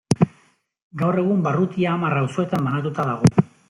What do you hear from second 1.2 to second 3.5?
egun barrutia hamar auzoetan banatua dago.